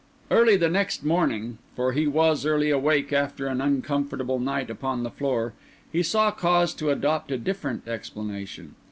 [0.31, 5.11] Early the next morning (for he was early awake after an uncomfortable night upon the
[5.11, 5.53] floor),
[5.91, 8.73] he saw cause to adopt a different explanation.